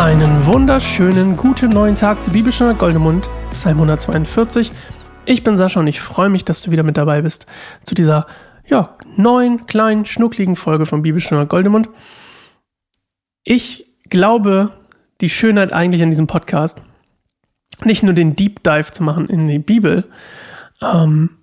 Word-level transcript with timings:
Einen 0.00 0.46
wunderschönen 0.46 1.36
guten 1.36 1.68
neuen 1.68 1.94
Tag 1.94 2.24
zu 2.24 2.30
Bibelstunde 2.30 2.74
Goldemund, 2.74 3.28
Psalm 3.50 3.76
142. 3.76 4.72
Ich 5.26 5.44
bin 5.44 5.58
Sascha 5.58 5.78
und 5.78 5.88
ich 5.88 6.00
freue 6.00 6.30
mich, 6.30 6.46
dass 6.46 6.62
du 6.62 6.70
wieder 6.70 6.82
mit 6.82 6.96
dabei 6.96 7.20
bist 7.20 7.44
zu 7.84 7.94
dieser 7.94 8.26
ja, 8.66 8.96
neuen, 9.18 9.66
kleinen, 9.66 10.06
schnuckligen 10.06 10.56
Folge 10.56 10.86
von 10.86 11.02
Bibelstunde 11.02 11.46
Goldemund. 11.46 11.90
Ich 13.44 13.92
glaube, 14.08 14.72
die 15.20 15.28
Schönheit 15.28 15.74
eigentlich 15.74 16.02
an 16.02 16.10
diesem 16.10 16.26
Podcast, 16.26 16.80
nicht 17.84 18.02
nur 18.02 18.14
den 18.14 18.34
Deep 18.34 18.64
Dive 18.64 18.90
zu 18.92 19.02
machen 19.02 19.26
in 19.26 19.48
die 19.48 19.58
Bibel, 19.58 20.04
ähm, 20.80 21.36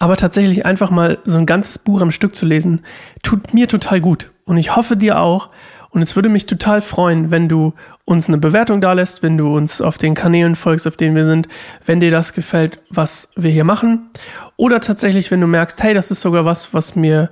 aber 0.00 0.16
tatsächlich 0.16 0.66
einfach 0.66 0.90
mal 0.90 1.18
so 1.24 1.38
ein 1.38 1.46
ganzes 1.46 1.78
Buch 1.78 2.02
am 2.02 2.10
Stück 2.10 2.34
zu 2.34 2.46
lesen, 2.46 2.80
tut 3.22 3.54
mir 3.54 3.68
total 3.68 4.00
gut. 4.00 4.32
Und 4.44 4.56
ich 4.56 4.74
hoffe 4.74 4.96
dir 4.96 5.20
auch. 5.20 5.50
Und 5.92 6.00
es 6.00 6.16
würde 6.16 6.30
mich 6.30 6.46
total 6.46 6.80
freuen, 6.80 7.30
wenn 7.30 7.50
du 7.50 7.74
uns 8.06 8.26
eine 8.26 8.38
Bewertung 8.38 8.80
da 8.80 8.94
lässt, 8.94 9.22
wenn 9.22 9.36
du 9.36 9.54
uns 9.54 9.82
auf 9.82 9.98
den 9.98 10.14
Kanälen 10.14 10.56
folgst, 10.56 10.86
auf 10.86 10.96
denen 10.96 11.14
wir 11.14 11.26
sind, 11.26 11.48
wenn 11.84 12.00
dir 12.00 12.10
das 12.10 12.32
gefällt, 12.32 12.80
was 12.88 13.30
wir 13.36 13.50
hier 13.50 13.64
machen. 13.64 14.10
Oder 14.56 14.80
tatsächlich, 14.80 15.30
wenn 15.30 15.42
du 15.42 15.46
merkst, 15.46 15.82
hey, 15.82 15.92
das 15.92 16.10
ist 16.10 16.22
sogar 16.22 16.46
was, 16.46 16.72
was 16.72 16.96
mir 16.96 17.30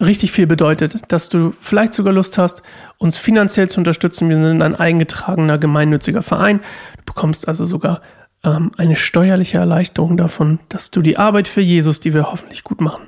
richtig 0.00 0.32
viel 0.32 0.46
bedeutet, 0.46 1.00
dass 1.08 1.30
du 1.30 1.54
vielleicht 1.60 1.94
sogar 1.94 2.12
Lust 2.12 2.36
hast, 2.36 2.62
uns 2.98 3.16
finanziell 3.16 3.70
zu 3.70 3.80
unterstützen. 3.80 4.28
Wir 4.28 4.36
sind 4.36 4.60
ein 4.62 4.74
eingetragener 4.74 5.56
gemeinnütziger 5.56 6.22
Verein. 6.22 6.60
Du 6.98 7.04
bekommst 7.06 7.48
also 7.48 7.64
sogar 7.64 8.02
ähm, 8.44 8.72
eine 8.76 8.96
steuerliche 8.96 9.58
Erleichterung 9.58 10.16
davon, 10.16 10.58
dass 10.68 10.90
du 10.90 11.02
die 11.02 11.18
Arbeit 11.18 11.48
für 11.48 11.60
Jesus, 11.60 12.00
die 12.00 12.14
wir 12.14 12.30
hoffentlich 12.30 12.64
gut 12.64 12.80
machen, 12.80 13.02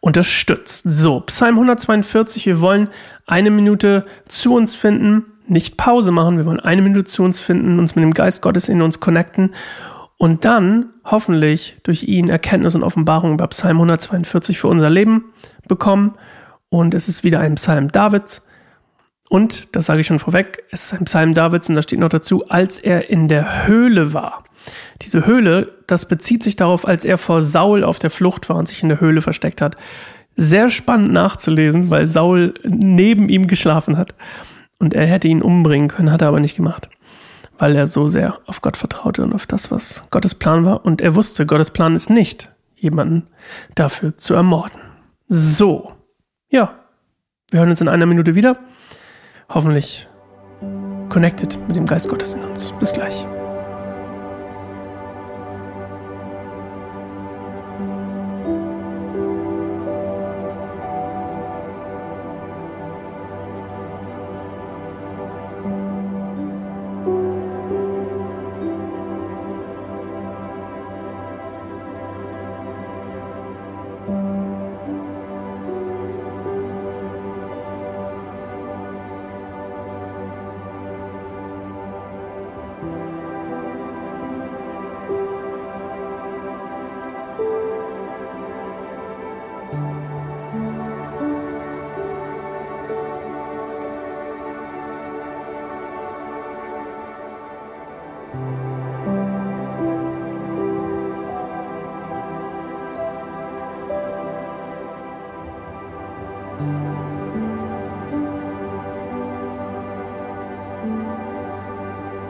unterstützt. 0.00 0.84
So, 0.88 1.20
Psalm 1.20 1.54
142, 1.54 2.46
wir 2.46 2.60
wollen 2.60 2.88
eine 3.26 3.50
Minute 3.50 4.04
zu 4.28 4.54
uns 4.54 4.74
finden, 4.74 5.24
nicht 5.46 5.76
Pause 5.76 6.12
machen, 6.12 6.36
wir 6.36 6.46
wollen 6.46 6.60
eine 6.60 6.82
Minute 6.82 7.04
zu 7.04 7.22
uns 7.24 7.38
finden, 7.38 7.78
uns 7.78 7.96
mit 7.96 8.02
dem 8.02 8.14
Geist 8.14 8.42
Gottes 8.42 8.68
in 8.68 8.82
uns 8.82 9.00
connecten 9.00 9.54
und 10.18 10.44
dann 10.44 10.90
hoffentlich 11.04 11.78
durch 11.84 12.02
ihn 12.02 12.28
Erkenntnis 12.28 12.74
und 12.74 12.82
Offenbarung 12.82 13.34
über 13.34 13.46
Psalm 13.48 13.76
142 13.76 14.58
für 14.58 14.68
unser 14.68 14.90
Leben 14.90 15.32
bekommen. 15.68 16.16
Und 16.68 16.92
es 16.92 17.08
ist 17.08 17.24
wieder 17.24 17.40
ein 17.40 17.54
Psalm 17.54 17.90
Davids. 17.90 18.44
Und, 19.30 19.76
das 19.76 19.86
sage 19.86 20.00
ich 20.00 20.06
schon 20.06 20.18
vorweg, 20.18 20.64
es 20.70 20.84
ist 20.84 20.94
ein 20.94 21.04
Psalm 21.04 21.34
Davids 21.34 21.68
und 21.68 21.76
da 21.76 21.82
steht 21.82 22.00
noch 22.00 22.08
dazu, 22.08 22.44
als 22.48 22.78
er 22.78 23.10
in 23.10 23.28
der 23.28 23.66
Höhle 23.66 24.12
war. 24.12 24.42
Diese 25.02 25.26
Höhle, 25.26 25.72
das 25.86 26.06
bezieht 26.06 26.42
sich 26.42 26.56
darauf, 26.56 26.86
als 26.86 27.04
er 27.04 27.18
vor 27.18 27.42
Saul 27.42 27.84
auf 27.84 27.98
der 27.98 28.10
Flucht 28.10 28.48
war 28.48 28.56
und 28.56 28.68
sich 28.68 28.82
in 28.82 28.88
der 28.88 29.00
Höhle 29.00 29.22
versteckt 29.22 29.62
hat. 29.62 29.76
Sehr 30.36 30.70
spannend 30.70 31.12
nachzulesen, 31.12 31.90
weil 31.90 32.06
Saul 32.06 32.54
neben 32.64 33.28
ihm 33.28 33.46
geschlafen 33.46 33.96
hat. 33.96 34.14
Und 34.78 34.94
er 34.94 35.06
hätte 35.06 35.28
ihn 35.28 35.42
umbringen 35.42 35.88
können, 35.88 36.12
hat 36.12 36.22
er 36.22 36.28
aber 36.28 36.40
nicht 36.40 36.56
gemacht. 36.56 36.88
Weil 37.58 37.74
er 37.74 37.88
so 37.88 38.06
sehr 38.06 38.38
auf 38.46 38.62
Gott 38.62 38.76
vertraute 38.76 39.24
und 39.24 39.32
auf 39.32 39.46
das, 39.46 39.72
was 39.72 40.04
Gottes 40.10 40.36
Plan 40.36 40.64
war. 40.64 40.84
Und 40.84 41.00
er 41.00 41.16
wusste, 41.16 41.44
Gottes 41.44 41.72
Plan 41.72 41.96
ist 41.96 42.10
nicht, 42.10 42.50
jemanden 42.76 43.26
dafür 43.74 44.16
zu 44.16 44.34
ermorden. 44.34 44.80
So. 45.26 45.92
Ja. 46.48 46.74
Wir 47.50 47.60
hören 47.60 47.70
uns 47.70 47.80
in 47.80 47.88
einer 47.88 48.06
Minute 48.06 48.34
wieder. 48.34 48.58
Hoffentlich 49.48 50.08
connected 51.08 51.58
mit 51.66 51.76
dem 51.76 51.86
Geist 51.86 52.08
Gottes 52.08 52.34
in 52.34 52.44
uns. 52.44 52.72
Bis 52.78 52.92
gleich. 52.92 53.26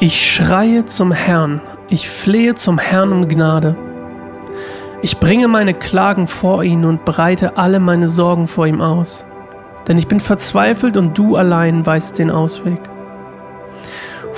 Ich 0.00 0.24
schreie 0.24 0.84
zum 0.84 1.10
Herrn, 1.10 1.60
ich 1.88 2.08
flehe 2.08 2.54
zum 2.54 2.78
Herrn 2.78 3.10
um 3.10 3.26
Gnade. 3.26 3.74
Ich 5.02 5.18
bringe 5.18 5.48
meine 5.48 5.74
Klagen 5.74 6.28
vor 6.28 6.62
ihn 6.62 6.84
und 6.84 7.04
breite 7.04 7.56
alle 7.56 7.80
meine 7.80 8.06
Sorgen 8.06 8.46
vor 8.46 8.68
ihm 8.68 8.80
aus. 8.80 9.24
Denn 9.88 9.98
ich 9.98 10.06
bin 10.06 10.20
verzweifelt 10.20 10.96
und 10.96 11.18
du 11.18 11.34
allein 11.34 11.84
weißt 11.84 12.16
den 12.16 12.30
Ausweg. 12.30 12.78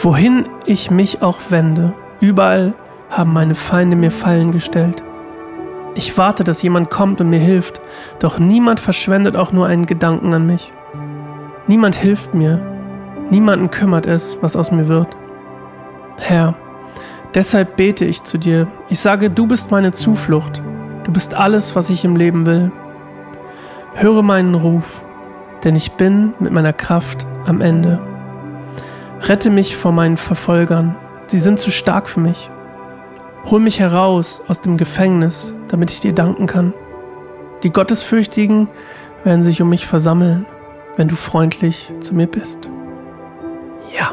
Wohin 0.02 0.48
ich 0.64 0.90
mich 0.90 1.20
auch 1.20 1.38
wende, 1.50 1.92
überall 2.20 2.72
haben 3.10 3.34
meine 3.34 3.54
Feinde 3.54 3.96
mir 3.96 4.10
Fallen 4.10 4.52
gestellt. 4.52 5.02
Ich 5.94 6.16
warte, 6.16 6.42
dass 6.42 6.62
jemand 6.62 6.88
kommt 6.88 7.20
und 7.20 7.28
mir 7.28 7.38
hilft, 7.38 7.82
doch 8.18 8.38
niemand 8.38 8.80
verschwendet 8.80 9.36
auch 9.36 9.52
nur 9.52 9.66
einen 9.66 9.84
Gedanken 9.84 10.32
an 10.32 10.46
mich. 10.46 10.72
Niemand 11.66 11.96
hilft 11.96 12.32
mir, 12.32 12.62
niemanden 13.28 13.70
kümmert 13.70 14.06
es, 14.06 14.38
was 14.40 14.56
aus 14.56 14.70
mir 14.70 14.88
wird. 14.88 15.19
Herr, 16.18 16.54
deshalb 17.34 17.76
bete 17.76 18.04
ich 18.04 18.22
zu 18.24 18.38
dir. 18.38 18.68
Ich 18.88 19.00
sage, 19.00 19.30
du 19.30 19.46
bist 19.46 19.70
meine 19.70 19.92
Zuflucht. 19.92 20.62
Du 21.04 21.12
bist 21.12 21.34
alles, 21.34 21.74
was 21.76 21.90
ich 21.90 22.04
im 22.04 22.16
Leben 22.16 22.46
will. 22.46 22.70
Höre 23.94 24.22
meinen 24.22 24.54
Ruf, 24.54 25.02
denn 25.64 25.74
ich 25.76 25.92
bin 25.92 26.34
mit 26.38 26.52
meiner 26.52 26.72
Kraft 26.72 27.26
am 27.46 27.60
Ende. 27.60 27.98
Rette 29.22 29.50
mich 29.50 29.76
vor 29.76 29.92
meinen 29.92 30.16
Verfolgern. 30.16 30.96
Sie 31.26 31.38
sind 31.38 31.58
zu 31.58 31.70
stark 31.70 32.08
für 32.08 32.20
mich. 32.20 32.50
Hol 33.44 33.60
mich 33.60 33.80
heraus 33.80 34.42
aus 34.48 34.60
dem 34.60 34.76
Gefängnis, 34.76 35.54
damit 35.68 35.90
ich 35.90 36.00
dir 36.00 36.12
danken 36.12 36.46
kann. 36.46 36.72
Die 37.62 37.70
Gottesfürchtigen 37.70 38.68
werden 39.24 39.42
sich 39.42 39.60
um 39.60 39.68
mich 39.68 39.86
versammeln, 39.86 40.46
wenn 40.96 41.08
du 41.08 41.16
freundlich 41.16 41.92
zu 42.00 42.14
mir 42.14 42.26
bist. 42.26 42.68
Ja. 43.96 44.12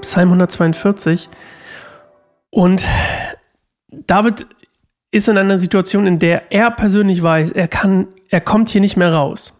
Psalm 0.00 0.28
142. 0.28 1.28
Und 2.50 2.84
David 3.88 4.46
ist 5.10 5.28
in 5.28 5.38
einer 5.38 5.58
Situation, 5.58 6.06
in 6.06 6.18
der 6.18 6.52
er 6.52 6.70
persönlich 6.70 7.22
weiß, 7.22 7.52
er 7.52 7.68
kann, 7.68 8.08
er 8.28 8.40
kommt 8.40 8.70
hier 8.70 8.80
nicht 8.80 8.96
mehr 8.96 9.12
raus. 9.12 9.58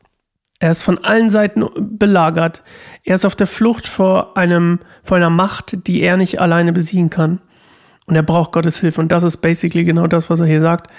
Er 0.61 0.71
ist 0.71 0.83
von 0.83 0.99
allen 1.05 1.29
Seiten 1.29 1.65
belagert. 1.77 2.63
Er 3.05 3.15
ist 3.15 3.25
auf 3.25 3.37
der 3.37 3.47
Flucht 3.47 3.87
vor 3.87 4.37
einem, 4.37 4.81
vor 5.05 5.17
einer 5.17 5.31
Macht, 5.31 5.87
die 5.87 6.03
er 6.03 6.17
nicht 6.17 6.41
alleine 6.41 6.73
besiegen 6.73 7.11
kann. 7.11 7.41
Und 8.07 8.17
er 8.17 8.23
braucht 8.23 8.53
Gottes 8.53 8.81
Hilfe. 8.81 9.01
Und 9.01 9.13
das 9.13 9.23
ist 9.23 9.37
basically 9.37 9.85
genau 9.85 10.07
das, 10.07 10.31
was 10.31 10.41
er 10.41 10.47
hier 10.47 10.61
sagt. 10.61 10.91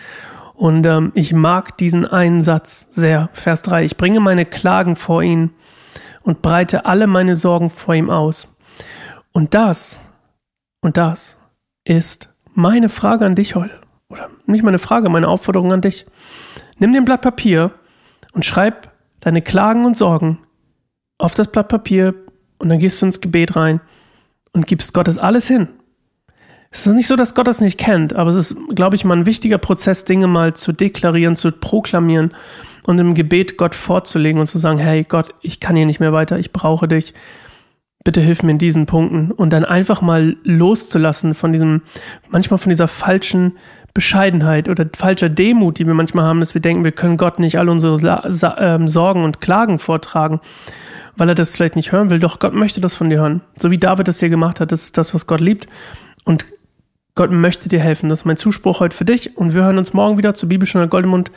Und 0.54 0.86
ähm, 0.86 1.12
ich 1.14 1.34
mag 1.34 1.78
diesen 1.78 2.06
einen 2.06 2.42
Satz 2.42 2.88
sehr. 2.92 3.30
Vers 3.34 3.62
3. 3.64 3.84
Ich 3.84 3.98
bringe 3.98 4.20
meine 4.20 4.46
Klagen 4.46 4.96
vor 4.96 5.24
ihn 5.24 5.52
und 6.22 6.42
breite 6.42 6.86
alle 6.86 7.08
meine 7.08 7.36
Sorgen 7.36 7.70
vor 7.70 7.96
ihm 7.96 8.10
aus. 8.10 8.48
Und 9.40 9.54
das, 9.54 10.10
und 10.82 10.98
das 10.98 11.38
ist 11.86 12.28
meine 12.56 12.90
Frage 12.90 13.26
an 13.26 13.36
dich 13.36 13.56
heute. 13.56 13.80
Oder 14.10 14.30
nicht 14.48 14.66
meine 14.66 14.80
Frage, 14.80 15.08
meine 15.08 15.30
Aufforderung 15.30 15.72
an 15.72 15.80
dich. 15.80 16.06
Nimm 16.78 16.92
den 16.92 17.06
Blatt 17.06 17.22
Papier 17.22 17.72
und 18.34 18.44
schreib 18.44 18.92
deine 19.22 19.42
Klagen 19.42 19.86
und 19.86 19.96
Sorgen 19.96 20.40
auf 21.20 21.36
das 21.36 21.48
Blatt 21.48 21.70
Papier 21.70 22.16
und 22.58 22.68
dann 22.68 22.80
gehst 22.80 23.02
du 23.02 23.06
ins 23.06 23.22
Gebet 23.22 23.56
rein 23.56 23.80
und 24.52 24.68
gibst 24.68 24.94
Gott 24.94 25.08
das 25.08 25.18
alles 25.18 25.48
hin. 25.48 25.70
Es 26.70 26.86
ist 26.86 26.94
nicht 26.94 27.08
so, 27.08 27.16
dass 27.16 27.34
Gott 27.34 27.48
das 27.48 27.62
nicht 27.62 27.80
kennt, 27.80 28.14
aber 28.14 28.32
es 28.32 28.36
ist, 28.36 28.58
glaube 28.76 28.98
ich, 28.98 29.06
mal 29.06 29.16
ein 29.16 29.26
wichtiger 29.26 29.58
Prozess, 29.58 30.04
Dinge 30.04 30.28
mal 30.28 30.54
zu 30.54 30.74
deklarieren, 30.74 31.38
zu 31.38 31.54
proklamieren 31.54 32.34
und 32.84 33.00
im 33.00 33.14
Gebet 33.14 33.56
Gott 33.56 33.74
vorzulegen 33.74 34.42
und 34.42 34.48
zu 34.48 34.58
sagen, 34.58 34.80
hey 34.80 35.06
Gott, 35.06 35.34
ich 35.42 35.62
kann 35.62 35.78
hier 35.78 35.86
nicht 35.86 36.02
mehr 36.02 36.12
weiter, 36.12 36.38
ich 36.40 36.52
brauche 36.52 36.90
dich 36.90 37.14
bitte 38.04 38.22
hilf 38.22 38.44
mir 38.44 38.52
in 38.52 38.58
diesen 38.58 38.86
Punkten 38.86 39.32
und 39.32 39.52
dann 39.52 39.66
einfach 39.66 40.02
mal 40.02 40.38
loszulassen 40.44 41.34
von 41.34 41.52
diesem, 41.52 41.82
manchmal 42.30 42.58
von 42.58 42.70
dieser 42.70 42.88
falschen 42.88 43.58
Bescheidenheit 43.94 44.70
oder 44.70 44.86
falscher 44.96 45.30
Demut, 45.30 45.80
die 45.80 45.88
wir 45.88 45.94
manchmal 45.94 46.26
haben, 46.26 46.40
dass 46.40 46.54
wir 46.54 46.62
denken, 46.62 46.84
wir 46.84 46.92
können 46.92 47.18
Gott 47.18 47.40
nicht 47.40 47.58
all 47.58 47.70
unsere 47.70 48.24
ähm, 48.58 48.88
Sorgen 48.88 49.24
und 49.24 49.42
Klagen 49.42 49.80
vortragen, 49.80 50.40
weil 51.18 51.30
er 51.30 51.36
das 51.36 51.56
vielleicht 51.56 51.76
nicht 51.76 51.92
hören 51.92 52.10
will. 52.10 52.20
Doch 52.20 52.40
Gott 52.40 52.54
möchte 52.54 52.82
das 52.82 52.96
von 52.96 53.10
dir 53.10 53.20
hören. 53.20 53.42
So 53.56 53.72
wie 53.72 53.78
David 53.78 54.08
das 54.08 54.20
hier 54.20 54.30
gemacht 54.30 54.60
hat, 54.60 54.72
das 54.72 54.84
ist 54.84 54.98
das, 54.98 55.14
was 55.14 55.28
Gott 55.28 55.42
liebt. 55.42 55.68
Und 56.24 56.46
Gott 57.16 57.32
möchte 57.32 57.68
dir 57.68 57.82
helfen. 57.82 58.08
Das 58.08 58.20
ist 58.20 58.26
mein 58.26 58.38
Zuspruch 58.38 58.80
heute 58.80 58.96
für 58.96 59.06
dich. 59.06 59.36
Und 59.36 59.54
wir 59.54 59.64
hören 59.64 59.78
uns 59.78 59.94
morgen 59.94 60.18
wieder 60.18 60.34
zur 60.34 60.48
Bibelstunde 60.48 60.88
Goldemund 60.88 61.32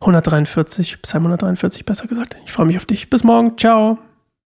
143, 0.00 1.02
Psalm 1.02 1.24
143 1.24 1.84
besser 1.84 2.06
gesagt. 2.06 2.36
Ich 2.46 2.52
freue 2.52 2.66
mich 2.66 2.76
auf 2.76 2.86
dich. 2.86 3.10
Bis 3.10 3.24
morgen. 3.24 3.58
Ciao. 3.58 3.98